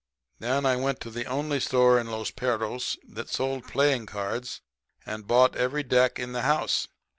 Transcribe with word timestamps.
Then 0.39 0.65
I 0.65 0.77
went 0.77 0.99
to 1.01 1.11
the 1.11 1.25
only 1.25 1.59
store 1.59 1.99
in 1.99 2.09
Los 2.09 2.31
Perros 2.31 2.97
that 3.07 3.29
sold 3.29 3.65
playing 3.67 4.07
cards 4.07 4.61
and 5.05 5.27
bought 5.27 5.55
every 5.55 5.83
deck 5.83 6.17
in 6.17 6.31
the 6.31 6.41
house. 6.41 6.87